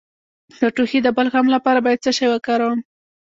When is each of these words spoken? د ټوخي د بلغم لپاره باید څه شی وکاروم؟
د 0.59 0.61
ټوخي 0.75 0.99
د 1.03 1.07
بلغم 1.17 1.45
لپاره 1.55 1.79
باید 1.85 2.03
څه 2.05 2.11
شی 2.17 2.27
وکاروم؟ 2.29 2.79